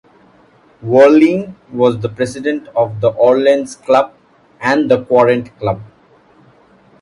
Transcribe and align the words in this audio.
Werlein 0.83 1.53
was 1.71 1.99
the 1.99 2.09
president 2.09 2.67
of 2.69 3.01
the 3.01 3.09
"Orleans 3.09 3.75
Club" 3.75 4.15
and 4.59 4.89
the 4.89 5.03
"Quarante 5.05 5.51
Club". 5.59 5.79